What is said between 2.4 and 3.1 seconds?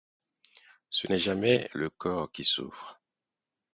souffre.